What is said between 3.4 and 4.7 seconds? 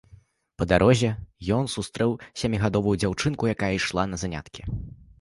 якая ішла на заняткі.